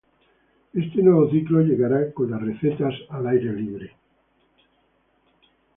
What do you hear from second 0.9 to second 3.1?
nuevo ciclo, llegará con las recetas